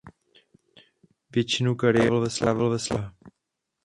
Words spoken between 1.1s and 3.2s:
Většinu kariéry strávil ve Slavii Praha.